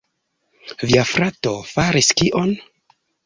[0.91, 2.57] Via frato faris kion?